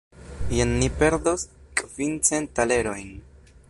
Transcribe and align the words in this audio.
Jen 0.59 0.71
ni 0.79 0.87
perdos 1.01 1.45
kvincent 1.81 2.53
talerojn. 2.61 3.15